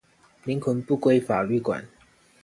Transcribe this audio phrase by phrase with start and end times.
[0.45, 1.87] 靈魂不歸法律管